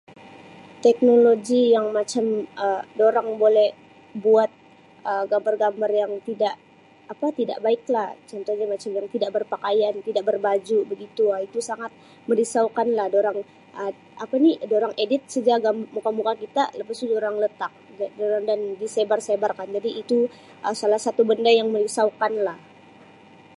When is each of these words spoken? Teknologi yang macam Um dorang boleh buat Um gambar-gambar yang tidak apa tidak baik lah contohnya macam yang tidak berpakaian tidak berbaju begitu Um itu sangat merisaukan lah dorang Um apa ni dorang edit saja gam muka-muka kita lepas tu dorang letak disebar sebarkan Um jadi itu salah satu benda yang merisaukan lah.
Teknologi 0.85 1.61
yang 1.75 1.87
macam 1.97 2.25
Um 2.65 2.81
dorang 2.99 3.29
boleh 3.43 3.69
buat 4.25 4.49
Um 5.09 5.23
gambar-gambar 5.31 5.91
yang 6.01 6.11
tidak 6.27 6.55
apa 7.13 7.25
tidak 7.39 7.59
baik 7.65 7.83
lah 7.95 8.07
contohnya 8.29 8.65
macam 8.73 8.89
yang 8.97 9.07
tidak 9.13 9.29
berpakaian 9.37 9.93
tidak 10.07 10.23
berbaju 10.29 10.77
begitu 10.91 11.23
Um 11.33 11.39
itu 11.47 11.59
sangat 11.69 11.91
merisaukan 12.29 12.87
lah 12.97 13.07
dorang 13.15 13.37
Um 13.81 13.93
apa 14.23 14.35
ni 14.45 14.51
dorang 14.73 14.93
edit 15.03 15.21
saja 15.33 15.55
gam 15.65 15.77
muka-muka 15.95 16.33
kita 16.43 16.63
lepas 16.79 16.97
tu 16.99 17.05
dorang 17.13 17.35
letak 17.43 17.71
disebar 18.81 19.19
sebarkan 19.27 19.67
Um 19.69 19.75
jadi 19.77 19.91
itu 20.01 20.17
salah 20.81 20.97
satu 21.05 21.21
benda 21.29 21.51
yang 21.59 21.69
merisaukan 21.75 22.33
lah. 22.47 22.57